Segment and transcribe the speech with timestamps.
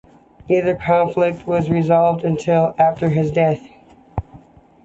[0.49, 3.61] Neither conflict was resolved until after his death.